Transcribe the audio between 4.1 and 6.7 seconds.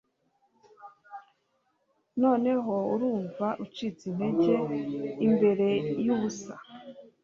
intege imbere yubusa